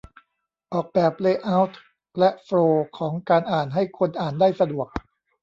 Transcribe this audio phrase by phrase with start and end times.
[0.73, 1.79] ออกแบบเลย์เอาต์
[2.19, 4.87] และโฟลว์ของการอ่าน ให้คนอ่านได้สะดวก